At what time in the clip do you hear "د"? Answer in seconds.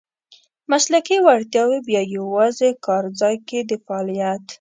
3.69-3.71